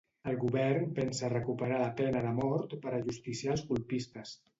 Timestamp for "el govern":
0.29-0.87